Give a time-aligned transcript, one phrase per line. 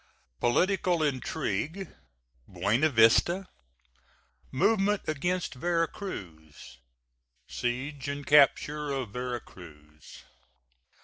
[0.39, 1.95] POLITICAL INTRIGUE
[2.47, 3.47] BUENA VISTA
[4.51, 6.79] MOVEMENT AGAINST VERA CRUZ
[7.47, 10.23] SIEGE AND CAPTURE OF VERA CRUZ.